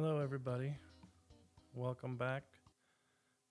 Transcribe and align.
Hello, 0.00 0.20
everybody. 0.20 0.76
Welcome 1.74 2.16
back. 2.16 2.44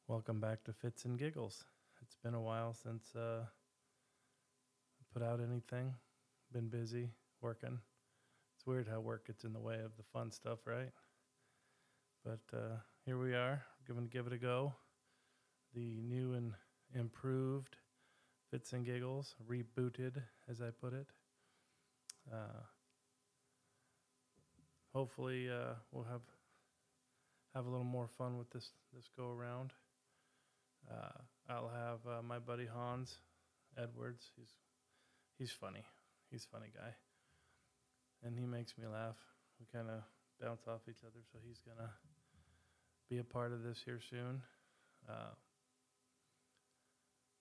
Welcome 0.07 0.39
back 0.39 0.63
to 0.63 0.71
Fitz 0.71 1.03
and 1.03 1.19
Gigglz. 1.19 1.65
It's 2.01 2.15
been 2.23 2.35
a 2.35 2.39
while 2.39 2.73
since 2.73 3.03
uh, 3.17 3.41
I 3.41 5.03
put 5.13 5.23
out 5.23 5.41
anything. 5.41 5.93
Been 6.53 6.69
busy 6.69 7.09
working. 7.41 7.77
It's 8.55 8.65
weird 8.65 8.87
how 8.87 9.01
work 9.01 9.27
gets 9.27 9.43
in 9.43 9.51
the 9.51 9.59
way 9.59 9.81
of 9.83 9.91
the 9.97 10.03
fun 10.13 10.31
stuff, 10.31 10.59
right? 10.65 10.91
But 12.23 12.39
uh, 12.57 12.77
here 13.05 13.19
we 13.19 13.33
are, 13.33 13.61
going 13.85 14.07
to 14.07 14.09
give 14.09 14.25
it 14.25 14.31
a 14.31 14.37
go. 14.37 14.73
The 15.75 15.99
new 16.01 16.31
and 16.31 16.53
improved 16.95 17.75
Fitz 18.51 18.71
and 18.71 18.87
Gigglz, 18.87 19.33
rebooted, 19.51 20.23
as 20.49 20.61
I 20.61 20.69
put 20.69 20.93
it. 20.93 21.07
Uh, 22.31 22.61
hopefully, 24.93 25.49
uh, 25.49 25.73
we'll 25.91 26.05
have 26.05 26.21
have 27.55 27.65
a 27.65 27.69
little 27.69 27.85
more 27.85 28.09
fun 28.17 28.37
with 28.37 28.49
this 28.51 28.71
this 28.93 29.09
go 29.17 29.29
around. 29.29 29.73
Uh, 30.89 31.21
I'll 31.49 31.69
have 31.69 31.99
uh, 32.07 32.21
my 32.21 32.39
buddy 32.39 32.65
Hans 32.65 33.17
Edwards. 33.77 34.31
He's 34.35 34.51
he's 35.37 35.51
funny. 35.51 35.83
He's 36.31 36.45
a 36.45 36.55
funny 36.55 36.71
guy, 36.75 36.93
and 38.23 38.37
he 38.37 38.45
makes 38.45 38.77
me 38.77 38.85
laugh. 38.85 39.17
We 39.59 39.65
kind 39.71 39.89
of 39.89 40.01
bounce 40.41 40.67
off 40.67 40.81
each 40.89 41.03
other, 41.03 41.19
so 41.31 41.39
he's 41.45 41.59
gonna 41.59 41.89
be 43.09 43.17
a 43.19 43.23
part 43.23 43.53
of 43.53 43.63
this 43.63 43.79
here 43.83 43.99
soon. 44.09 44.41
Uh, 45.09 45.33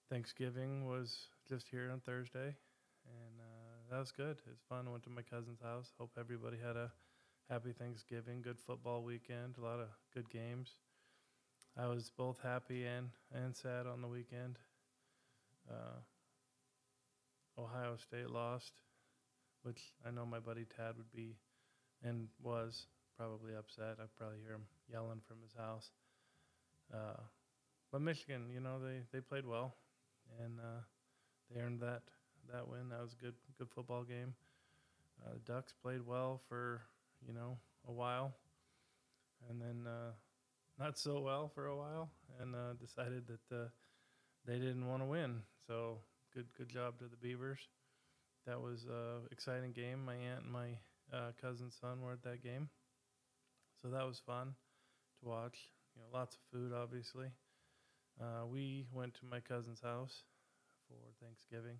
Thanksgiving 0.09 0.87
was 0.87 1.27
just 1.49 1.67
here 1.69 1.89
on 1.91 1.99
Thursday, 1.99 2.55
and 3.05 3.39
uh, 3.39 3.91
that 3.91 3.99
was 3.99 4.11
good. 4.11 4.37
It 4.45 4.49
was 4.49 4.61
fun. 4.69 4.89
Went 4.89 5.03
to 5.03 5.09
my 5.09 5.21
cousin's 5.21 5.59
house. 5.61 5.91
Hope 5.99 6.11
everybody 6.17 6.57
had 6.57 6.77
a 6.77 6.91
happy 7.49 7.71
Thanksgiving, 7.71 8.41
good 8.41 8.59
football 8.59 9.03
weekend, 9.03 9.55
a 9.57 9.61
lot 9.61 9.79
of 9.79 9.87
good 10.13 10.29
games. 10.29 10.75
I 11.77 11.87
was 11.87 12.11
both 12.17 12.39
happy 12.43 12.85
and, 12.85 13.09
and 13.33 13.55
sad 13.55 13.87
on 13.87 14.01
the 14.01 14.07
weekend. 14.07 14.59
Uh, 15.69 15.99
Ohio 17.57 17.95
State 17.95 18.29
lost, 18.29 18.73
which 19.63 19.93
I 20.05 20.11
know 20.11 20.25
my 20.25 20.39
buddy 20.39 20.65
Tad 20.75 20.97
would 20.97 21.11
be 21.15 21.37
and 22.03 22.27
was 22.43 22.87
probably 23.15 23.55
upset. 23.57 23.97
I'd 24.01 24.13
probably 24.17 24.39
hear 24.43 24.55
him 24.55 24.65
yelling 24.91 25.21
from 25.25 25.37
his 25.41 25.53
house. 25.57 25.91
Uh, 26.93 27.21
but 27.91 28.01
Michigan, 28.01 28.43
you 28.53 28.59
know, 28.59 28.77
they, 28.83 29.03
they 29.13 29.21
played 29.21 29.45
well 29.45 29.75
and 30.43 30.59
uh, 30.59 30.81
they 31.49 31.61
earned 31.61 31.79
that 31.79 32.01
that 32.51 32.67
win. 32.67 32.89
That 32.89 33.01
was 33.01 33.13
a 33.13 33.23
good 33.23 33.35
good 33.57 33.69
football 33.69 34.03
game. 34.03 34.33
Uh, 35.25 35.33
the 35.33 35.51
Ducks 35.51 35.73
played 35.81 36.05
well 36.05 36.41
for 36.47 36.81
you 37.25 37.33
know 37.33 37.57
a 37.87 37.91
while, 37.91 38.33
and 39.49 39.61
then 39.61 39.85
uh, 39.87 40.11
not 40.79 40.97
so 40.97 41.19
well 41.19 41.51
for 41.53 41.67
a 41.67 41.75
while, 41.75 42.09
and 42.39 42.55
uh, 42.55 42.73
decided 42.79 43.23
that 43.27 43.55
uh, 43.55 43.67
they 44.45 44.59
didn't 44.59 44.87
want 44.87 45.01
to 45.01 45.07
win. 45.07 45.41
So 45.67 45.99
good 46.33 46.47
good 46.57 46.69
job 46.69 46.99
to 46.99 47.05
the 47.05 47.17
Beavers. 47.17 47.59
That 48.45 48.61
was 48.61 48.85
a 48.85 49.31
exciting 49.31 49.73
game. 49.73 50.05
My 50.05 50.15
aunt 50.15 50.43
and 50.43 50.51
my 50.51 50.77
uh, 51.13 51.31
cousin's 51.41 51.75
son 51.79 52.01
were 52.01 52.13
at 52.13 52.23
that 52.23 52.43
game, 52.43 52.69
so 53.81 53.89
that 53.89 54.05
was 54.05 54.21
fun 54.25 54.55
to 55.21 55.29
watch. 55.29 55.57
You 55.95 56.01
know, 56.01 56.17
lots 56.17 56.35
of 56.35 56.41
food, 56.51 56.73
obviously. 56.73 57.27
Uh, 58.21 58.45
we 58.51 58.85
went 58.91 59.13
to 59.15 59.25
my 59.29 59.39
cousin's 59.39 59.81
house 59.81 60.23
for 60.87 60.95
Thanksgiving. 61.23 61.77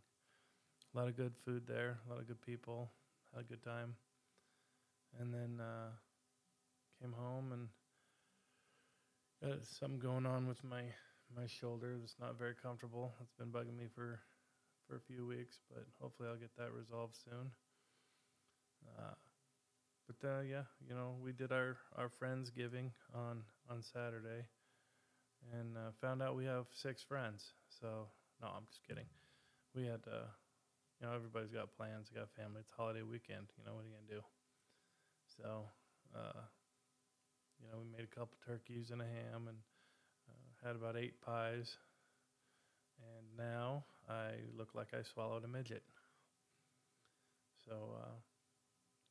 A 0.94 0.98
lot 0.98 1.08
of 1.08 1.18
good 1.18 1.34
food 1.46 1.64
there, 1.68 1.98
a 2.06 2.10
lot 2.12 2.22
of 2.22 2.28
good 2.28 2.42
people, 2.42 2.92
had 3.34 3.42
a 3.42 3.48
good 3.48 3.64
time. 3.64 3.96
And 5.20 5.34
then 5.34 5.60
uh, 5.60 5.92
came 7.02 7.14
home 7.14 7.52
and 7.54 7.70
got 9.42 9.66
something 9.66 10.00
going 10.00 10.26
on 10.26 10.48
with 10.48 10.64
my 10.64 10.84
my 11.36 11.46
shoulder. 11.48 11.96
It's 12.04 12.16
not 12.20 12.38
very 12.38 12.54
comfortable. 12.56 13.14
It's 13.22 13.34
been 13.34 13.52
bugging 13.52 13.78
me 13.78 13.88
for 13.94 14.20
for 14.88 14.96
a 14.98 15.02
few 15.02 15.26
weeks, 15.26 15.60
but 15.70 15.86
hopefully 16.02 16.30
I'll 16.30 16.38
get 16.38 16.56
that 16.58 16.72
resolved 16.74 17.16
soon. 17.16 17.52
Uh, 18.98 19.14
but 20.08 20.28
uh, 20.28 20.42
yeah, 20.42 20.64
you 20.88 20.96
know, 20.96 21.16
we 21.24 21.34
did 21.34 21.52
our 21.52 21.78
our 21.98 22.10
friends 22.10 22.50
giving 22.50 22.92
on 23.14 23.44
on 23.70 23.82
Saturday 23.84 24.46
and 25.54 25.78
uh, 25.78 25.92
found 26.02 26.22
out 26.22 26.36
we 26.36 26.46
have 26.46 26.66
six 26.74 27.02
friends. 27.04 27.54
So 27.80 28.08
no, 28.42 28.48
I'm 28.48 28.66
just 28.70 28.82
kidding. 28.88 29.06
We 29.76 29.86
had, 29.86 30.02
uh, 30.08 30.28
you 31.02 31.08
know, 31.08 31.14
everybody's 31.14 31.52
got 31.52 31.76
plans. 31.78 32.10
Got 32.14 32.30
family. 32.32 32.62
It's 32.62 32.72
holiday 32.76 33.04
weekend. 33.04 33.48
You 33.58 33.66
know 33.66 33.76
what 33.76 33.86
are 33.86 33.90
you 33.90 33.96
gonna 33.96 34.22
do? 34.22 34.37
So, 35.38 35.66
uh, 36.16 36.42
you 37.60 37.68
know, 37.68 37.80
we 37.80 37.98
made 37.98 38.08
a 38.12 38.16
couple 38.16 38.38
turkeys 38.46 38.92
and 38.92 39.02
a 39.02 39.06
ham, 39.06 39.48
and 39.48 39.58
uh, 40.30 40.68
had 40.68 40.76
about 40.76 40.98
eight 40.98 41.22
pies. 41.22 41.78
And 43.00 43.28
now 43.38 43.86
I 44.10 44.32
look 44.58 44.70
like 44.74 44.94
I 44.94 45.04
swallowed 45.04 45.44
a 45.44 45.48
midget. 45.48 45.84
So, 47.66 47.74
uh, 47.74 48.16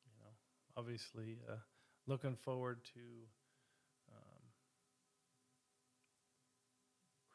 you 0.04 0.12
know, 0.18 0.32
obviously, 0.76 1.38
uh, 1.48 1.56
looking 2.06 2.36
forward 2.44 2.78
to 2.94 3.00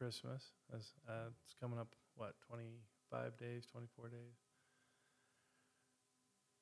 Christmas. 0.02 0.42
As 0.74 0.82
uh, 1.08 1.30
it's 1.46 1.54
coming 1.62 1.78
up, 1.78 1.94
what, 2.16 2.34
25 2.50 3.38
days, 3.38 3.68
24 3.72 4.10
days? 4.10 4.34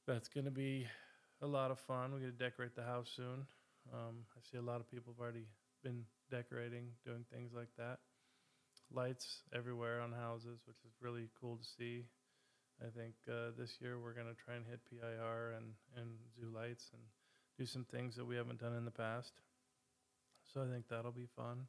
That's 0.06 0.28
going 0.28 0.44
to 0.44 0.52
be 0.52 0.88
a 1.42 1.48
lot 1.48 1.72
of 1.72 1.80
fun. 1.80 2.12
We're 2.12 2.20
going 2.20 2.32
to 2.32 2.38
decorate 2.38 2.76
the 2.76 2.84
house 2.84 3.12
soon. 3.16 3.46
Um, 3.94 4.26
I 4.36 4.40
see 4.52 4.58
a 4.58 4.62
lot 4.62 4.82
of 4.82 4.92
people 4.92 5.14
have 5.14 5.22
already 5.22 5.48
been 5.84 6.04
decorating, 6.30 6.92
doing 7.06 7.26
things 7.32 7.52
like 7.56 7.70
that. 7.78 8.00
Lights 8.92 9.44
everywhere 9.54 10.02
on 10.02 10.12
houses, 10.12 10.60
which 10.66 10.78
is 10.86 10.94
really 11.02 11.30
cool 11.40 11.58
to 11.58 11.64
see. 11.64 12.06
I 12.82 12.90
think 12.98 13.14
uh, 13.30 13.52
this 13.58 13.78
year 13.80 14.00
we're 14.00 14.14
going 14.14 14.28
to 14.28 14.44
try 14.46 14.56
and 14.56 14.66
hit 14.66 14.80
PIR 14.90 15.54
and, 15.58 15.74
and 15.98 16.10
zoo 16.40 16.50
lights 16.54 16.90
and 16.94 17.02
do 17.58 17.66
some 17.66 17.86
things 17.86 18.16
that 18.16 18.26
we 18.26 18.36
haven't 18.36 18.60
done 18.60 18.76
in 18.76 18.86
the 18.86 18.92
past. 18.92 19.34
So 20.54 20.62
I 20.62 20.72
think 20.72 20.86
that'll 20.90 21.12
be 21.12 21.28
fun. 21.36 21.68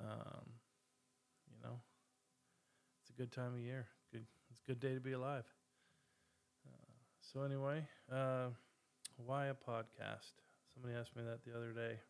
Um, 0.00 0.46
you 1.50 1.62
know, 1.62 1.80
it's 3.02 3.10
a 3.10 3.20
good 3.20 3.32
time 3.32 3.54
of 3.54 3.60
year. 3.60 3.88
Good, 4.12 4.24
it's 4.50 4.60
a 4.64 4.70
good 4.70 4.80
day 4.80 4.94
to 4.94 5.00
be 5.00 5.12
alive. 5.12 5.44
So 7.32 7.42
anyway, 7.42 7.86
uh, 8.12 8.48
why 9.24 9.46
a 9.46 9.54
podcast? 9.54 10.32
Somebody 10.74 10.94
asked 10.98 11.14
me 11.14 11.22
that 11.22 11.44
the 11.44 11.56
other 11.56 11.70
day, 11.70 12.00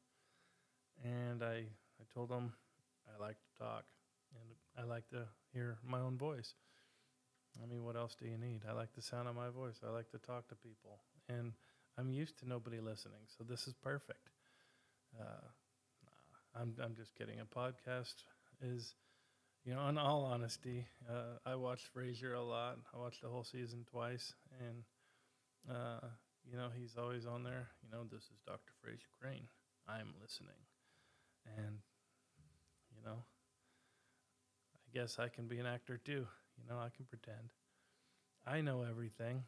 and 1.04 1.42
I 1.42 1.56
I 1.56 2.04
told 2.14 2.30
them 2.30 2.54
I 3.06 3.20
like 3.22 3.36
to 3.36 3.62
talk 3.62 3.84
and 4.32 4.56
I 4.78 4.88
like 4.88 5.10
to 5.10 5.26
hear 5.52 5.76
my 5.86 6.00
own 6.00 6.16
voice. 6.16 6.54
I 7.62 7.66
mean, 7.66 7.84
what 7.84 7.96
else 7.96 8.14
do 8.18 8.24
you 8.24 8.38
need? 8.38 8.62
I 8.66 8.72
like 8.72 8.94
the 8.94 9.02
sound 9.02 9.28
of 9.28 9.36
my 9.36 9.50
voice. 9.50 9.80
I 9.86 9.90
like 9.90 10.10
to 10.12 10.18
talk 10.18 10.48
to 10.48 10.54
people, 10.54 11.00
and 11.28 11.52
I'm 11.98 12.08
used 12.08 12.38
to 12.38 12.48
nobody 12.48 12.80
listening, 12.80 13.20
so 13.36 13.44
this 13.44 13.66
is 13.66 13.74
perfect. 13.74 14.30
Uh, 15.20 15.48
I'm 16.58 16.74
I'm 16.82 16.94
just 16.94 17.14
kidding. 17.14 17.40
A 17.40 17.44
podcast 17.44 18.14
is, 18.62 18.94
you 19.66 19.74
know, 19.74 19.86
in 19.88 19.98
all 19.98 20.24
honesty, 20.24 20.86
uh, 21.10 21.36
I 21.44 21.56
watched 21.56 21.94
Frasier 21.94 22.38
a 22.38 22.40
lot. 22.40 22.78
I 22.94 22.96
watched 22.96 23.20
the 23.20 23.28
whole 23.28 23.44
season 23.44 23.84
twice, 23.90 24.32
and 24.66 24.82
uh, 25.68 26.06
you 26.44 26.56
know, 26.56 26.68
he's 26.74 26.96
always 26.96 27.26
on 27.26 27.42
there. 27.42 27.68
You 27.82 27.90
know, 27.90 28.04
this 28.10 28.24
is 28.24 28.40
Dr. 28.46 28.72
Frasier 28.82 29.10
Crane. 29.20 29.48
I'm 29.88 30.14
listening, 30.20 30.60
and 31.56 31.78
you 32.94 33.02
know, 33.04 33.24
I 34.76 34.98
guess 34.98 35.18
I 35.18 35.28
can 35.28 35.46
be 35.46 35.58
an 35.58 35.66
actor 35.66 35.96
too. 35.98 36.26
You 36.56 36.64
know, 36.68 36.78
I 36.78 36.88
can 36.94 37.06
pretend. 37.06 37.52
I 38.46 38.60
know 38.60 38.82
everything. 38.88 39.44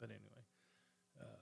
But 0.00 0.10
anyway, 0.10 0.44
uh, 1.20 1.38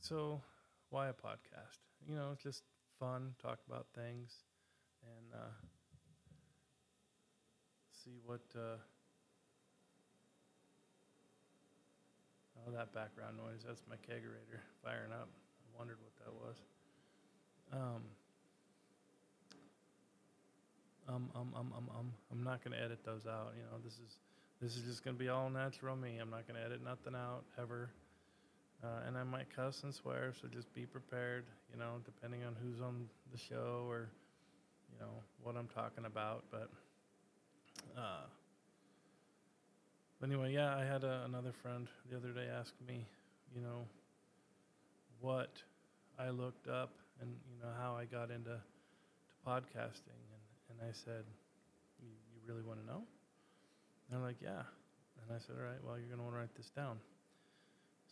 so 0.00 0.42
why 0.90 1.08
a 1.08 1.12
podcast? 1.12 1.78
You 2.06 2.16
know, 2.16 2.30
it's 2.32 2.42
just 2.42 2.64
fun, 2.98 3.34
talk 3.40 3.60
about 3.68 3.86
things, 3.94 4.44
and 5.02 5.32
uh, 5.34 5.52
see 7.90 8.18
what. 8.24 8.42
Uh, 8.54 8.76
oh, 12.66 12.72
that 12.72 12.92
background 12.94 13.36
noise, 13.36 13.64
that's 13.66 13.82
my 13.88 13.96
kegerator 13.96 14.60
firing 14.84 15.12
up. 15.12 15.28
I 15.28 15.78
wondered 15.78 15.98
what 16.02 16.14
that 16.24 16.32
was. 16.32 16.56
Um, 17.72 18.02
um, 21.08 21.28
um, 21.34 21.48
um, 21.56 21.72
um, 21.76 21.90
um. 21.98 22.12
I'm 22.30 22.44
not 22.44 22.62
going 22.64 22.76
to 22.76 22.82
edit 22.82 23.00
those 23.04 23.26
out. 23.26 23.52
You 23.56 23.62
know, 23.70 23.78
this 23.84 23.94
is 23.94 24.18
this 24.60 24.76
is 24.76 24.82
just 24.82 25.04
going 25.04 25.16
to 25.16 25.18
be 25.18 25.28
all 25.28 25.48
natural 25.48 25.96
me. 25.96 26.18
I'm 26.20 26.30
not 26.30 26.46
going 26.46 26.60
to 26.60 26.64
edit 26.64 26.84
nothing 26.84 27.14
out 27.14 27.44
ever. 27.58 27.90
Uh, 28.82 29.06
and 29.06 29.16
I 29.16 29.24
might 29.24 29.54
cuss 29.54 29.82
and 29.82 29.94
swear, 29.94 30.32
so 30.40 30.48
just 30.48 30.72
be 30.72 30.86
prepared, 30.86 31.44
you 31.72 31.78
know, 31.78 32.00
depending 32.04 32.44
on 32.44 32.56
who's 32.62 32.80
on 32.80 33.08
the 33.30 33.38
show 33.38 33.84
or, 33.88 34.08
you 34.92 34.98
know, 35.00 35.12
what 35.42 35.54
I'm 35.56 35.68
talking 35.68 36.06
about. 36.06 36.44
But, 36.50 36.70
uh, 37.96 38.24
anyway, 40.22 40.52
yeah, 40.52 40.76
I 40.76 40.84
had 40.84 41.04
a, 41.04 41.22
another 41.24 41.52
friend 41.52 41.88
the 42.10 42.16
other 42.16 42.30
day 42.32 42.48
ask 42.48 42.72
me, 42.86 43.06
you 43.54 43.60
know, 43.60 43.86
what 45.20 45.50
I 46.18 46.30
looked 46.30 46.68
up 46.68 46.90
and 47.20 47.30
you 47.50 47.58
know 47.62 47.72
how 47.80 47.94
I 47.94 48.04
got 48.04 48.30
into 48.30 48.50
to 48.50 48.60
podcasting, 49.46 50.20
and 50.32 50.44
and 50.70 50.88
I 50.88 50.92
said, 50.92 51.24
"You, 52.00 52.08
you 52.32 52.40
really 52.46 52.62
want 52.62 52.80
to 52.80 52.86
know?" 52.86 53.02
And 53.02 54.08
they're 54.10 54.26
like, 54.26 54.40
"Yeah." 54.42 54.62
And 55.22 55.36
I 55.36 55.38
said, 55.38 55.56
"All 55.58 55.64
right, 55.64 55.82
well, 55.84 55.98
you're 55.98 56.08
gonna 56.08 56.22
want 56.22 56.34
to 56.34 56.40
write 56.40 56.54
this 56.56 56.70
down." 56.70 56.98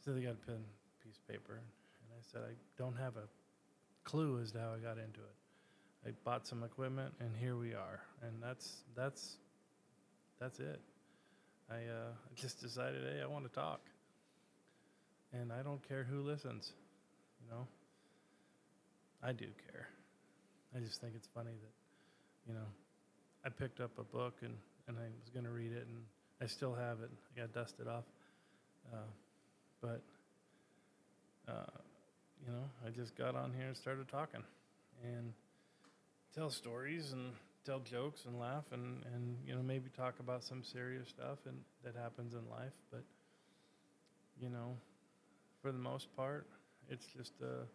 So 0.05 0.13
they 0.13 0.21
got 0.21 0.35
a 0.35 0.47
pen, 0.47 0.65
piece 1.03 1.17
of 1.17 1.27
paper, 1.29 1.55
and 1.55 2.09
I 2.13 2.21
said, 2.21 2.43
"I 2.43 2.55
don't 2.77 2.97
have 2.97 3.17
a 3.17 3.29
clue 4.05 4.41
as 4.41 4.53
to 4.53 4.61
how 4.61 4.75
I 4.75 4.79
got 4.79 4.99
into 4.99 5.21
it. 5.21 5.37
I 6.07 6.11
bought 6.25 6.47
some 6.47 6.63
equipment, 6.63 7.13
and 7.21 7.37
here 7.37 7.57
we 7.57 7.75
are. 7.75 8.01
And 8.23 8.43
that's 8.43 8.85
that's 8.97 9.37
that's 10.41 10.61
it. 10.61 10.81
I 11.71 11.75
uh, 11.75 12.13
just 12.35 12.61
decided, 12.61 13.03
hey, 13.03 13.21
I 13.23 13.27
want 13.27 13.45
to 13.45 13.51
talk, 13.53 13.81
and 15.33 15.53
I 15.53 15.63
don't 15.63 15.87
care 15.89 16.05
who 16.05 16.21
listens. 16.21 16.73
You 17.45 17.55
know, 17.55 17.67
I 19.23 19.33
do 19.33 19.47
care. 19.71 19.89
I 20.75 20.81
just 20.81 21.01
think 21.01 21.15
it's 21.15 21.29
funny 21.35 21.51
that, 21.51 22.49
you 22.49 22.55
know, 22.55 22.67
I 23.45 23.49
picked 23.51 23.81
up 23.81 23.91
a 23.99 24.05
book 24.05 24.35
and 24.43 24.55
and 24.87 24.97
I 24.97 25.05
was 25.21 25.29
going 25.31 25.45
to 25.45 25.51
read 25.51 25.73
it, 25.73 25.87
and 25.87 26.03
I 26.41 26.47
still 26.47 26.75
have 26.75 27.01
it. 27.03 27.11
I 27.37 27.41
got 27.41 27.53
dusted 27.53 27.87
off, 27.87 28.05
uh, 28.93 29.11
but. 29.83 30.03
Uh, 31.47 31.65
you 32.47 32.53
know, 32.53 32.65
I 32.87 32.91
just 32.91 33.17
got 33.17 33.35
on 33.35 33.53
here 33.57 33.67
and 33.67 33.77
started 33.77 34.09
talking 34.09 34.43
and 35.03 35.33
tell 36.35 36.51
stories 36.51 37.13
and 37.13 37.33
tell 37.69 37.81
jokes 37.81 38.25
and 38.25 38.39
laugh 38.39 38.65
and, 38.73 39.03
and 39.15 39.37
you 39.47 39.55
know, 39.55 39.63
maybe 39.63 39.91
talk 39.95 40.15
about 40.21 40.43
some 40.43 40.63
serious 40.63 41.07
stuff 41.07 41.39
and 41.47 41.59
that 41.85 41.95
happens 41.95 42.33
in 42.33 42.41
life. 42.49 42.73
But, 42.91 43.05
you 44.41 44.49
know, 44.49 44.75
for 45.61 45.71
the 45.71 45.79
most 45.79 46.09
part, 46.17 46.47
it's 46.89 47.05
just 47.15 47.33
a, 47.43 47.67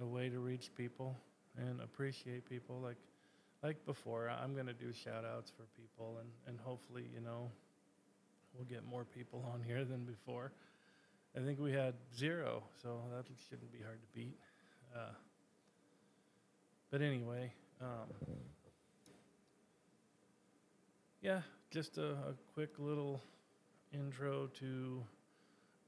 a 0.00 0.06
way 0.06 0.28
to 0.28 0.38
reach 0.38 0.70
people 0.76 1.16
and 1.58 1.80
appreciate 1.80 2.48
people 2.48 2.80
like 2.80 2.98
like 3.64 3.84
before. 3.84 4.30
I'm 4.30 4.54
going 4.54 4.66
to 4.66 4.74
do 4.74 4.92
shout 4.92 5.24
outs 5.24 5.50
for 5.50 5.64
people 5.80 6.18
and, 6.20 6.28
and 6.46 6.60
hopefully, 6.60 7.06
you 7.12 7.20
know, 7.20 7.50
we'll 8.54 8.66
get 8.66 8.86
more 8.86 9.04
people 9.04 9.44
on 9.52 9.60
here 9.60 9.84
than 9.84 10.04
before. 10.04 10.52
I 11.36 11.40
think 11.40 11.58
we 11.58 11.72
had 11.72 11.94
zero, 12.16 12.62
so 12.80 13.00
that 13.12 13.26
shouldn't 13.48 13.72
be 13.72 13.80
hard 13.82 13.98
to 14.00 14.08
beat. 14.14 14.36
Uh, 14.94 15.14
but 16.92 17.02
anyway, 17.02 17.50
um, 17.82 18.06
yeah, 21.26 21.40
just 21.72 21.98
a, 21.98 22.10
a 22.10 22.34
quick 22.54 22.70
little 22.78 23.20
intro 23.92 24.46
to 24.60 25.02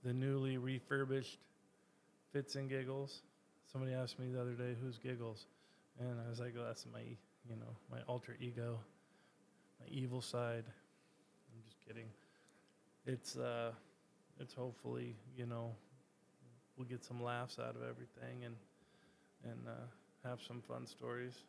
the 0.02 0.12
newly 0.12 0.58
refurbished 0.58 1.38
Fitz 2.32 2.56
and 2.56 2.68
Gigglz. 2.68 3.20
Somebody 3.70 3.92
asked 3.94 4.18
me 4.18 4.32
the 4.32 4.40
other 4.40 4.54
day, 4.54 4.74
"Who's 4.82 4.98
Giggles?" 4.98 5.46
And 6.00 6.18
I 6.20 6.28
was 6.28 6.40
like, 6.40 6.56
"Well, 6.56 6.64
that's 6.64 6.86
my, 6.92 7.02
you 7.48 7.54
know, 7.54 7.76
my 7.88 8.00
alter 8.08 8.36
ego, 8.40 8.80
my 9.78 9.86
evil 9.86 10.20
side." 10.20 10.64
I'm 10.66 11.62
just 11.64 11.76
kidding. 11.86 12.08
It's 13.06 13.36
uh, 13.36 13.70
it's 14.40 14.54
hopefully 14.54 15.14
you 15.36 15.46
know 15.46 15.70
we'll 16.76 16.88
get 16.88 17.04
some 17.04 17.22
laughs 17.22 17.60
out 17.60 17.76
of 17.76 17.82
everything 17.88 18.44
and 18.44 18.56
and 19.44 19.68
uh, 19.68 20.28
have 20.28 20.40
some 20.42 20.62
fun 20.62 20.84
stories. 20.84 21.44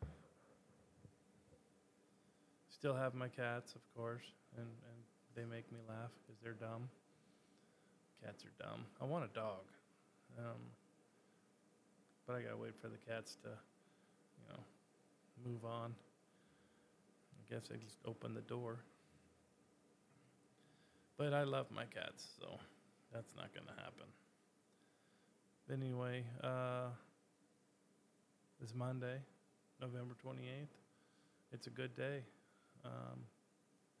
Still 2.80 2.96
have 2.96 3.12
my 3.12 3.28
cats, 3.28 3.74
of 3.74 3.82
course, 3.94 4.24
and, 4.56 4.64
and 4.64 4.98
they 5.36 5.44
make 5.44 5.70
me 5.70 5.80
laugh 5.86 6.08
because 6.16 6.40
they're 6.42 6.54
dumb. 6.54 6.88
Cats 8.24 8.42
are 8.46 8.64
dumb. 8.64 8.86
I 9.02 9.04
want 9.04 9.22
a 9.22 9.34
dog, 9.34 9.68
um, 10.38 10.56
but 12.26 12.36
I 12.36 12.40
gotta 12.40 12.56
wait 12.56 12.72
for 12.80 12.88
the 12.88 12.96
cats 13.06 13.36
to, 13.42 13.48
you 13.48 14.48
know, 14.48 14.60
move 15.44 15.66
on. 15.66 15.94
I 17.36 17.54
guess 17.54 17.68
I 17.70 17.76
just 17.76 17.98
open 18.06 18.32
the 18.32 18.40
door. 18.40 18.78
But 21.18 21.34
I 21.34 21.42
love 21.42 21.66
my 21.70 21.84
cats, 21.84 22.28
so 22.40 22.58
that's 23.12 23.34
not 23.36 23.52
to 23.52 23.72
happen. 23.72 24.06
But 25.68 25.76
anyway, 25.76 26.24
uh, 26.42 26.88
it's 28.62 28.74
Monday, 28.74 29.18
November 29.82 30.14
28th. 30.24 30.64
It's 31.52 31.66
a 31.66 31.70
good 31.70 31.94
day. 31.94 32.22
Um, 32.84 33.20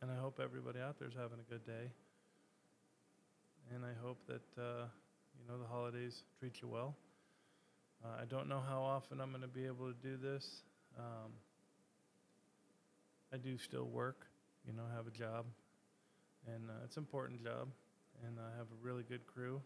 and 0.02 0.10
I 0.10 0.16
hope 0.16 0.40
everybody 0.42 0.80
out 0.80 0.98
there 0.98 1.08
is 1.08 1.14
having 1.14 1.38
a 1.38 1.50
good 1.50 1.64
day. 1.66 1.90
And 3.74 3.84
I 3.84 3.92
hope 4.02 4.18
that, 4.26 4.60
uh, 4.60 4.86
you 5.38 5.46
know, 5.48 5.58
the 5.58 5.66
holidays 5.66 6.24
treat 6.38 6.60
you 6.62 6.68
well. 6.68 6.96
Uh, 8.04 8.22
I 8.22 8.24
don't 8.24 8.48
know 8.48 8.62
how 8.66 8.82
often 8.82 9.20
I'm 9.20 9.30
going 9.30 9.42
to 9.42 9.48
be 9.48 9.66
able 9.66 9.92
to 9.92 9.96
do 10.02 10.16
this. 10.16 10.62
Um, 10.98 11.32
I 13.32 13.36
do 13.36 13.58
still 13.58 13.84
work, 13.84 14.26
you 14.66 14.72
know, 14.72 14.82
have 14.96 15.06
a 15.06 15.10
job. 15.10 15.44
And 16.46 16.70
uh, 16.70 16.84
it's 16.84 16.96
an 16.96 17.02
important 17.02 17.44
job 17.44 17.68
and 18.26 18.36
I 18.38 18.56
have 18.56 18.66
a 18.66 18.78
really 18.82 19.02
good 19.02 19.26
crew. 19.26 19.60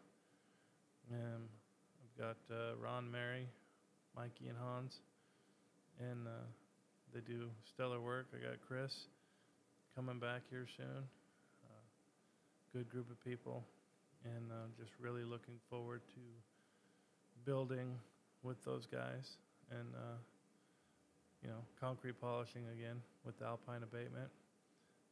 And 1.10 1.48
I've 2.02 2.18
got 2.18 2.36
uh, 2.50 2.76
Ron, 2.80 3.10
Mary, 3.10 3.46
Mikey, 4.16 4.48
and 4.48 4.56
Hans, 4.58 5.00
and 6.00 6.26
uh, 6.26 6.46
they 7.14 7.20
do 7.20 7.48
stellar 7.72 8.00
work. 8.00 8.26
I 8.34 8.44
got 8.44 8.58
Chris 8.66 9.06
coming 9.96 10.18
back 10.18 10.42
here 10.50 10.66
soon. 10.76 10.86
Uh, 11.64 11.84
good 12.72 12.90
group 12.90 13.10
of 13.10 13.22
people, 13.24 13.64
and 14.24 14.50
uh, 14.50 14.66
just 14.78 14.90
really 15.00 15.24
looking 15.24 15.54
forward 15.70 16.00
to 16.14 16.20
building 17.44 17.94
with 18.42 18.62
those 18.64 18.86
guys 18.86 19.38
and 19.70 19.88
uh, 19.94 20.18
you 21.42 21.48
know 21.48 21.62
concrete 21.80 22.20
polishing 22.20 22.64
again 22.76 23.00
with 23.24 23.40
Alpine 23.40 23.82
Abatement. 23.82 24.28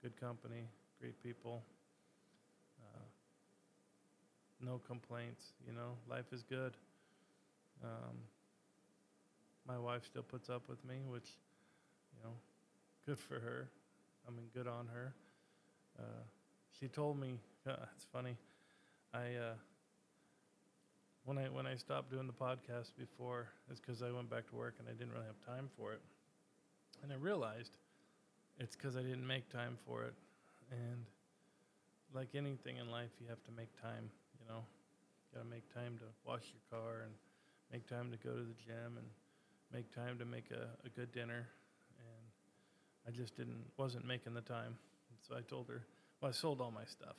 Good 0.02 0.20
company, 0.20 0.66
great 1.00 1.22
people 1.22 1.62
no 4.64 4.80
complaints. 4.86 5.42
You 5.66 5.72
know, 5.72 5.96
life 6.08 6.32
is 6.32 6.42
good. 6.48 6.72
Um, 7.82 8.16
my 9.66 9.78
wife 9.78 10.02
still 10.06 10.22
puts 10.22 10.48
up 10.48 10.62
with 10.68 10.82
me, 10.84 10.96
which, 11.08 11.28
you 12.12 12.22
know, 12.24 12.34
good 13.06 13.18
for 13.18 13.40
her. 13.40 13.68
I 14.26 14.30
mean, 14.30 14.46
good 14.54 14.66
on 14.66 14.86
her. 14.88 15.14
Uh, 15.98 16.24
she 16.78 16.88
told 16.88 17.18
me, 17.18 17.38
uh, 17.68 17.76
it's 17.94 18.06
funny, 18.12 18.36
I, 19.12 19.34
uh, 19.34 19.54
when 21.24 21.38
I 21.38 21.44
when 21.44 21.66
I 21.66 21.76
stopped 21.76 22.10
doing 22.10 22.26
the 22.26 22.32
podcast 22.32 22.96
before, 22.98 23.48
it's 23.70 23.78
because 23.78 24.02
I 24.02 24.10
went 24.10 24.28
back 24.28 24.48
to 24.50 24.56
work 24.56 24.74
and 24.78 24.88
I 24.88 24.92
didn't 24.92 25.12
really 25.12 25.26
have 25.26 25.40
time 25.46 25.68
for 25.76 25.92
it, 25.92 26.00
and 27.02 27.12
I 27.12 27.16
realized 27.16 27.76
it's 28.58 28.74
because 28.74 28.96
I 28.96 29.02
didn't 29.02 29.26
make 29.26 29.48
time 29.48 29.78
for 29.86 30.02
it, 30.02 30.14
and 30.70 31.04
like 32.12 32.30
anything 32.34 32.78
in 32.78 32.90
life, 32.90 33.10
you 33.20 33.28
have 33.28 33.42
to 33.44 33.52
make 33.52 33.68
time 33.80 34.10
you 34.42 34.52
know, 34.52 34.62
you 35.30 35.38
got 35.38 35.44
to 35.44 35.50
make 35.50 35.66
time 35.72 35.98
to 35.98 36.06
wash 36.26 36.42
your 36.50 36.64
car 36.70 37.02
and 37.06 37.12
make 37.70 37.86
time 37.86 38.10
to 38.10 38.18
go 38.18 38.34
to 38.34 38.42
the 38.42 38.58
gym 38.58 38.98
and 38.98 39.06
make 39.72 39.94
time 39.94 40.18
to 40.18 40.24
make 40.24 40.50
a, 40.50 40.74
a 40.84 40.90
good 40.90 41.12
dinner. 41.12 41.46
I 43.06 43.10
just 43.10 43.36
didn't, 43.36 43.64
wasn't 43.76 44.06
making 44.06 44.34
the 44.34 44.40
time. 44.42 44.76
So 45.28 45.36
I 45.36 45.40
told 45.42 45.68
her, 45.68 45.82
well, 46.20 46.30
I 46.30 46.32
sold 46.32 46.60
all 46.60 46.70
my 46.70 46.84
stuff 46.84 47.16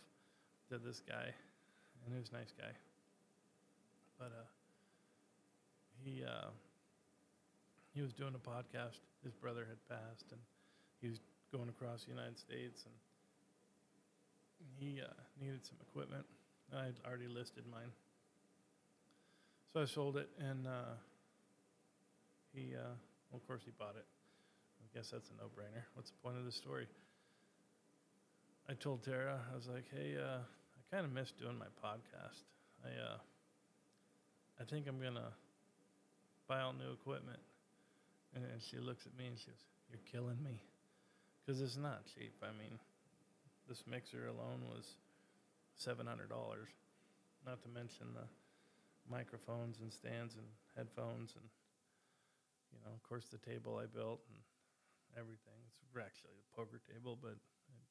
to 0.70 0.78
this 0.78 1.02
guy, 1.08 1.34
and 2.06 2.14
he 2.14 2.20
was 2.20 2.30
a 2.30 2.34
nice 2.34 2.54
guy. 2.58 2.72
But 4.18 4.28
uh, 4.28 4.48
he 6.04 6.24
uh, 6.24 6.50
he 7.94 8.02
was 8.02 8.14
doing 8.14 8.34
a 8.36 8.50
podcast. 8.50 9.00
His 9.24 9.34
brother 9.34 9.66
had 9.68 9.78
passed, 9.88 10.32
and 10.32 10.40
he 11.02 11.10
was 11.10 11.20
going 11.52 11.70
across 11.70 12.04
the 12.04 12.12
United 12.12 12.38
States, 12.38 12.84
and 12.86 12.96
he 14.80 15.02
uh, 15.02 15.08
needed 15.40 15.66
some 15.66 15.78
equipment. 15.90 16.26
I'd 16.76 16.96
already 17.08 17.28
listed 17.28 17.64
mine. 17.72 17.92
So 19.72 19.82
I 19.82 19.86
sold 19.86 20.18
it, 20.18 20.30
and 20.40 20.68
uh, 20.68 20.96
he, 22.54 22.74
uh, 22.76 22.94
well, 23.32 23.42
of 23.42 23.48
course, 23.48 23.62
he 23.66 23.72
bought 23.78 23.96
it. 23.96 24.06
I 24.84 24.98
guess 24.98 25.10
that's 25.10 25.30
a 25.30 25.34
no 25.42 25.48
brainer. 25.50 25.84
What's 25.96 26.12
the 26.12 26.18
point 26.22 26.38
of 26.38 26.46
the 26.46 26.52
story? 26.52 26.88
I 28.70 28.74
told 28.74 29.04
Tara, 29.04 29.40
I 29.52 29.56
was 29.56 29.68
like, 29.68 29.86
hey, 29.92 30.16
uh, 30.20 30.40
I 30.44 30.80
kind 30.92 31.06
of 31.06 31.12
miss 31.12 31.32
doing 31.32 31.58
my 31.58 31.72
podcast. 31.84 32.44
I, 32.84 32.90
uh, 32.90 33.18
I 34.60 34.64
think 34.64 34.88
I'm 34.88 35.00
going 35.00 35.16
to 35.16 35.32
buy 36.48 36.62
all 36.62 36.74
new 36.74 36.92
equipment. 36.92 37.40
And, 38.36 38.44
and 38.44 38.62
she 38.62 38.78
looks 38.78 39.06
at 39.06 39.18
me 39.18 39.28
and 39.28 39.38
she 39.38 39.48
goes, 39.48 39.64
You're 39.90 40.04
killing 40.12 40.42
me. 40.44 40.62
Because 41.46 41.62
it's 41.62 41.78
not 41.78 42.04
cheap. 42.06 42.34
I 42.42 42.52
mean, 42.58 42.80
this 43.68 43.84
mixer 43.90 44.28
alone 44.28 44.62
was 44.70 44.86
seven 45.76 46.08
hundred 46.08 46.30
dollars. 46.30 46.70
Not 47.46 47.62
to 47.64 47.70
mention 47.70 48.08
the 48.16 48.28
microphones 49.10 49.80
and 49.82 49.92
stands 49.92 50.36
and 50.36 50.46
headphones 50.76 51.34
and 51.36 51.46
you 52.72 52.80
know, 52.86 52.92
of 52.96 53.04
course, 53.04 53.26
the 53.30 53.38
table 53.38 53.78
I 53.78 53.86
built 53.86 54.22
and 54.30 54.40
everything. 55.18 55.60
It's 55.70 55.80
actually 55.98 56.38
a 56.42 56.56
poker 56.56 56.82
table, 56.92 57.18
but 57.22 57.38
it, 57.70 57.84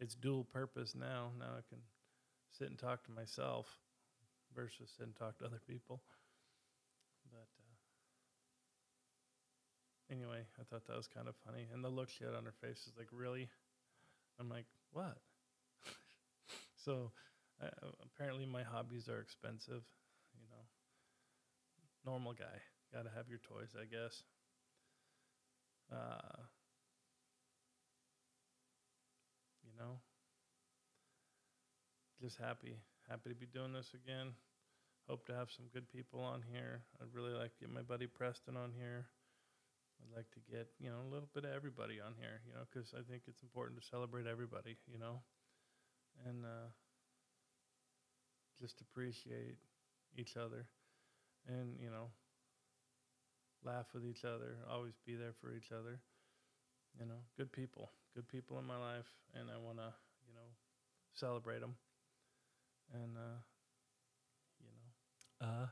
it's 0.00 0.14
dual 0.14 0.44
purpose 0.44 0.94
now. 0.94 1.30
Now 1.38 1.58
I 1.58 1.62
can 1.68 1.82
sit 2.50 2.68
and 2.68 2.78
talk 2.78 3.04
to 3.04 3.12
myself 3.12 3.66
versus 4.54 4.92
sit 4.96 5.06
and 5.06 5.16
talk 5.16 5.38
to 5.38 5.44
other 5.44 5.60
people. 5.66 6.02
But 7.30 7.48
uh, 7.58 7.74
anyway, 10.14 10.46
I 10.60 10.62
thought 10.64 10.86
that 10.86 10.96
was 10.96 11.08
kind 11.08 11.28
of 11.28 11.34
funny. 11.44 11.66
And 11.72 11.84
the 11.84 11.88
look 11.88 12.08
she 12.08 12.24
had 12.24 12.34
on 12.34 12.44
her 12.44 12.54
face 12.60 12.86
is 12.86 12.92
like, 12.96 13.08
really? 13.12 13.48
I'm 14.38 14.48
like, 14.48 14.66
what? 14.92 15.18
so 16.84 17.10
uh, 17.62 17.68
apparently 18.02 18.46
my 18.46 18.62
hobbies 18.62 19.08
are 19.08 19.20
expensive, 19.20 19.82
you 20.38 20.46
know. 20.50 20.64
Normal 22.04 22.34
guy, 22.34 22.60
got 22.92 23.04
to 23.04 23.10
have 23.16 23.28
your 23.28 23.38
toys, 23.38 23.74
I 23.80 23.86
guess. 23.86 24.22
Uh, 25.92 26.38
you 29.62 29.72
know, 29.78 29.98
just 32.20 32.38
happy, 32.38 32.76
happy 33.08 33.28
to 33.28 33.34
be 33.34 33.46
doing 33.46 33.72
this 33.72 33.92
again. 33.94 34.32
Hope 35.08 35.26
to 35.26 35.34
have 35.34 35.50
some 35.50 35.66
good 35.72 35.90
people 35.90 36.20
on 36.20 36.42
here. 36.50 36.80
I'd 37.00 37.14
really 37.14 37.32
like 37.32 37.52
to 37.54 37.60
get 37.60 37.72
my 37.72 37.82
buddy 37.82 38.06
Preston 38.06 38.56
on 38.56 38.72
here. 38.72 39.06
I'd 40.00 40.16
like 40.16 40.30
to 40.32 40.40
get, 40.50 40.68
you 40.80 40.88
know, 40.90 41.00
a 41.06 41.10
little 41.12 41.28
bit 41.34 41.44
of 41.44 41.52
everybody 41.52 42.00
on 42.00 42.14
here, 42.18 42.40
you 42.46 42.54
know, 42.54 42.64
because 42.72 42.94
I 42.94 43.02
think 43.08 43.22
it's 43.28 43.42
important 43.42 43.80
to 43.80 43.86
celebrate 43.86 44.26
everybody, 44.26 44.76
you 44.90 44.98
know, 44.98 45.20
and 46.26 46.44
uh, 46.44 46.72
just 48.60 48.80
appreciate 48.80 49.58
each 50.16 50.36
other 50.36 50.66
and, 51.46 51.76
you 51.78 51.90
know, 51.90 52.08
laugh 53.64 53.86
with 53.94 54.04
each 54.06 54.24
other, 54.24 54.56
always 54.70 54.94
be 55.06 55.14
there 55.14 55.34
for 55.40 55.54
each 55.54 55.72
other. 55.72 56.00
You 56.98 57.06
know, 57.06 57.20
good 57.36 57.50
people, 57.52 57.90
good 58.14 58.28
people 58.28 58.58
in 58.58 58.64
my 58.64 58.78
life, 58.78 59.10
and 59.34 59.48
I 59.50 59.58
want 59.58 59.78
to, 59.78 59.92
you 60.26 60.34
know, 60.34 60.48
celebrate 61.14 61.60
them. 61.60 61.74
And, 62.92 63.16
uh, 63.16 63.40
you 64.60 64.66
know, 64.68 65.46
uh, 65.46 65.66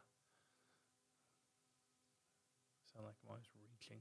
sound 2.92 3.06
like 3.06 3.14
I'm 3.22 3.28
always 3.30 3.46
reaching. 3.54 4.00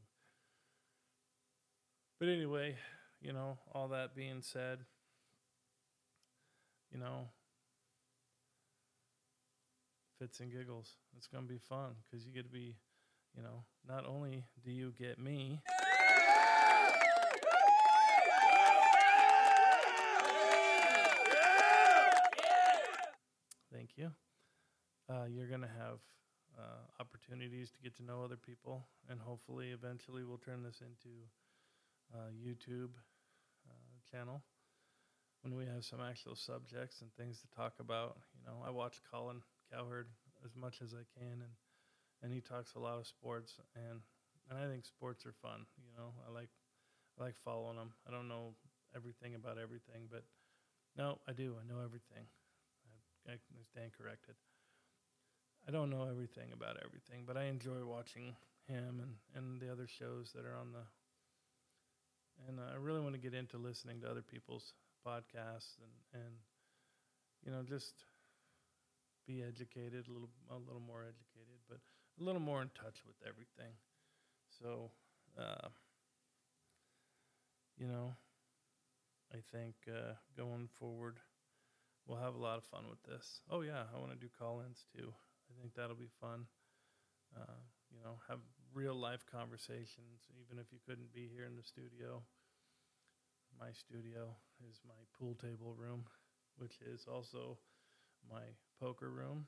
But 2.20 2.30
anyway, 2.30 2.76
you 3.22 3.34
know, 3.34 3.58
all 3.74 3.90
that 3.90 4.16
being 4.16 4.42
said, 4.42 4.80
you 6.92 7.00
know, 7.00 7.30
Fitz 10.20 10.40
and 10.40 10.52
Gigglz. 10.52 10.90
It's 11.18 11.28
going 11.28 11.46
to 11.46 11.50
be 11.50 11.58
fun 11.58 11.96
because 12.06 12.26
you 12.26 12.32
get 12.32 12.44
to 12.44 12.52
be, 12.52 12.76
you 13.36 13.44
know, 13.44 13.64
not 13.88 14.06
only 14.06 14.46
do 14.64 14.72
you 14.72 14.94
get 14.98 15.20
me. 15.20 15.62
Thank 23.74 23.92
you. 23.96 24.12
Uh, 25.10 25.26
you're 25.30 25.48
going 25.48 25.62
to 25.62 25.68
have 25.68 26.00
uh, 26.58 26.84
opportunities 27.00 27.72
to 27.72 27.82
get 27.82 27.96
to 27.98 28.04
know 28.04 28.24
other 28.24 28.38
people, 28.38 28.86
and 29.10 29.20
hopefully, 29.20 29.72
eventually, 29.72 30.24
we'll 30.24 30.38
turn 30.38 30.64
this 30.64 30.82
into 30.82 31.10
a 32.14 32.32
YouTube 32.32 32.92
uh, 33.70 33.74
channel 34.12 34.44
when 35.42 35.56
we 35.56 35.66
have 35.66 35.84
some 35.84 36.00
actual 36.02 36.36
subjects 36.36 37.02
and 37.02 37.12
things 37.16 37.40
to 37.42 37.48
talk 37.56 37.74
about. 37.80 38.18
You 38.36 38.46
know, 38.46 38.58
I 38.66 38.70
watch 38.70 39.02
Colin 39.12 39.42
Cowherd 39.72 40.08
as 40.46 40.56
much 40.56 40.82
as 40.84 40.94
I 40.94 41.04
can, 41.18 41.42
and 41.42 41.54
and 42.24 42.32
he 42.32 42.42
talks 42.42 42.76
a 42.76 42.80
lot 42.80 42.98
of 42.98 43.08
sports, 43.08 43.60
and 43.76 44.02
and 44.50 44.60
I 44.60 44.68
think 44.68 44.86
sports 44.86 45.26
are 45.26 45.34
fun. 45.42 45.66
You 45.78 45.92
know, 45.98 46.14
I 46.28 46.32
like 46.32 46.50
I 47.20 47.24
like 47.24 47.36
following 47.44 47.78
them. 47.78 47.94
I 48.08 48.12
don't 48.12 48.28
know 48.28 48.54
everything 48.96 49.36
about 49.36 49.58
everything, 49.58 50.08
but 50.10 50.24
no, 50.98 51.20
I 51.28 51.34
do. 51.34 51.56
I 51.60 51.68
know 51.68 51.80
everything. 51.84 52.28
I, 53.28 53.34
I 53.34 53.64
stand 53.64 53.92
corrected. 53.98 54.36
I 55.68 55.72
don't 55.72 55.90
know 55.90 56.08
everything 56.10 56.52
about 56.54 56.78
everything, 56.84 57.24
but 57.26 57.38
I 57.38 57.46
enjoy 57.46 57.86
watching 57.86 58.36
him 58.68 59.00
and, 59.00 59.14
and 59.36 59.62
the 59.62 59.72
other 59.72 59.88
shows 59.88 60.32
that 60.34 60.46
are 60.46 60.58
on 60.58 60.72
the. 60.74 60.86
And 62.48 62.60
uh, 62.60 62.74
I 62.74 62.78
really 62.78 63.02
want 63.02 63.14
to 63.14 63.22
get 63.22 63.36
into 63.36 63.58
listening 63.58 64.02
to 64.02 64.10
other 64.10 64.24
people's 64.24 64.74
podcasts 65.06 65.78
and, 65.82 66.22
and 66.26 66.34
you 67.46 67.52
know 67.52 67.62
just 67.64 68.06
be 69.28 69.44
educated 69.44 70.08
a 70.08 70.12
little 70.12 70.30
a 70.50 70.58
little 70.58 70.82
more 70.82 71.02
educated, 71.04 71.62
but 71.70 71.78
a 72.20 72.24
little 72.24 72.42
more 72.42 72.62
in 72.62 72.70
touch 72.70 73.02
with 73.06 73.16
everything. 73.28 73.74
So, 74.62 74.92
uh, 75.40 75.70
you 77.78 77.88
know, 77.88 78.14
I 79.34 79.38
think 79.52 79.76
uh, 79.88 80.14
going 80.38 80.70
forward, 80.80 81.18
we'll 82.06 82.20
have 82.20 82.36
a 82.36 82.42
lot 82.42 82.58
of 82.58 82.64
fun 82.66 82.84
with 82.90 83.02
this. 83.04 83.42
Oh 83.50 83.62
yeah, 83.62 83.84
I 83.94 84.00
want 84.00 84.12
to 84.12 84.18
do 84.18 84.30
call-ins 84.38 84.86
too. 84.96 85.14
I 85.50 85.62
think 85.62 85.74
that'll 85.76 85.96
be 85.96 86.12
fun. 86.20 86.46
Uh, 87.36 87.60
you 87.90 88.00
know, 88.04 88.20
have 88.28 88.40
real 88.74 88.96
life 88.96 89.26
conversations, 89.32 90.28
even 90.36 90.60
if 90.60 90.72
you 90.72 90.80
couldn't 90.86 91.14
be 91.14 91.30
here 91.34 91.46
in 91.46 91.56
the 91.56 91.64
studio. 91.64 92.22
My 93.60 93.72
studio 93.72 94.36
is 94.70 94.80
my 94.88 95.00
pool 95.18 95.36
table 95.36 95.76
room, 95.78 96.06
which 96.58 96.80
is 96.82 97.06
also 97.12 97.58
my 98.30 98.42
poker 98.80 99.10
room 99.10 99.48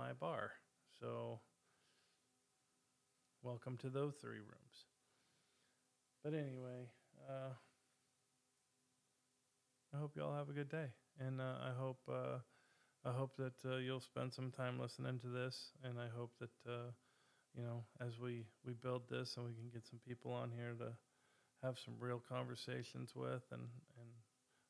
my 0.00 0.12
bar. 0.14 0.52
So, 0.98 1.40
welcome 3.42 3.76
to 3.82 3.90
those 3.90 4.14
three 4.18 4.38
rooms. 4.38 4.76
But 6.24 6.32
anyway, 6.32 6.88
uh, 7.28 7.52
I 9.92 9.98
hope 9.98 10.12
you 10.16 10.22
all 10.22 10.34
have 10.34 10.48
a 10.48 10.54
good 10.54 10.70
day, 10.70 10.86
and 11.18 11.38
uh, 11.38 11.56
I 11.62 11.72
hope 11.78 11.98
uh, 12.08 12.38
I 13.04 13.12
hope 13.12 13.36
that 13.36 13.52
uh, 13.70 13.76
you'll 13.76 14.00
spend 14.00 14.32
some 14.32 14.50
time 14.50 14.80
listening 14.80 15.18
to 15.18 15.26
this, 15.28 15.72
and 15.84 15.98
I 15.98 16.08
hope 16.16 16.32
that 16.40 16.70
uh, 16.70 16.92
you 17.54 17.62
know 17.62 17.84
as 18.00 18.18
we 18.18 18.46
we 18.64 18.72
build 18.72 19.02
this 19.10 19.34
and 19.36 19.44
we 19.44 19.52
can 19.52 19.68
get 19.70 19.86
some 19.86 20.00
people 20.08 20.32
on 20.32 20.50
here 20.50 20.72
to 20.78 20.92
have 21.62 21.76
some 21.84 21.94
real 22.00 22.22
conversations 22.26 23.12
with, 23.14 23.42
and 23.52 23.68
and 24.00 24.08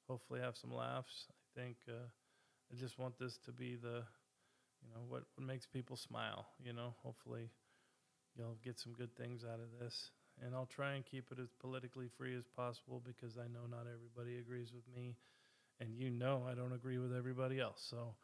hopefully 0.08 0.40
have 0.40 0.56
some 0.56 0.74
laughs. 0.74 1.26
I 1.30 1.60
think 1.60 1.76
uh, 1.88 2.08
I 2.72 2.76
just 2.76 2.98
want 2.98 3.16
this 3.16 3.38
to 3.46 3.52
be 3.52 3.76
the 3.76 4.02
you 4.82 4.88
know 4.94 5.04
what 5.08 5.24
what 5.34 5.46
makes 5.46 5.66
people 5.66 5.96
smile. 5.96 6.46
You 6.62 6.72
know, 6.72 6.94
hopefully 7.02 7.50
you'll 8.36 8.58
get 8.64 8.78
some 8.78 8.92
good 8.92 9.14
things 9.16 9.44
out 9.44 9.60
of 9.60 9.80
this 9.80 10.10
and 10.44 10.54
I'll 10.54 10.66
try 10.66 10.94
and 10.94 11.04
keep 11.04 11.30
it 11.30 11.38
as 11.38 11.50
politically 11.60 12.08
free 12.16 12.36
as 12.36 12.44
possible 12.56 13.02
because 13.04 13.36
I 13.36 13.46
know 13.48 13.66
not 13.70 13.86
everybody 13.92 14.38
agrees 14.38 14.72
with 14.72 14.84
me, 14.94 15.16
and 15.80 15.94
you 15.94 16.10
know 16.10 16.44
I 16.50 16.54
don't 16.54 16.72
agree 16.72 16.98
with 16.98 17.14
everybody 17.14 17.60
else. 17.60 17.84
So 17.88 18.14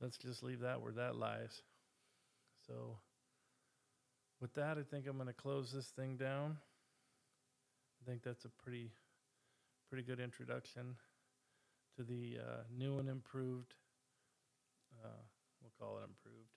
let's 0.00 0.16
just 0.16 0.42
leave 0.42 0.60
that 0.60 0.80
where 0.80 0.92
that 0.92 1.16
lies. 1.16 1.62
So 2.66 2.96
with 4.40 4.54
that, 4.54 4.78
I 4.78 4.82
think 4.82 5.06
I'm 5.06 5.16
going 5.16 5.28
to 5.28 5.34
close 5.34 5.72
this 5.72 5.86
thing 5.86 6.16
down. 6.16 6.56
I 8.02 8.10
think 8.10 8.22
that's 8.22 8.44
a 8.44 8.50
pretty 8.62 8.90
pretty 9.90 10.04
good 10.04 10.20
introduction 10.20 10.96
to 11.96 12.02
the 12.02 12.38
uh, 12.40 12.62
new 12.76 12.98
and 12.98 13.08
improved. 13.08 13.74
Uh, 15.02 15.22
we'll 15.62 15.72
call 15.78 15.98
it 15.98 16.04
improved. 16.04 16.50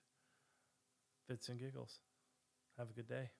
Fitz 1.28 1.48
and 1.48 1.60
Gigglz. 1.60 1.98
Have 2.78 2.90
a 2.90 2.92
good 2.92 3.08
day. 3.08 3.30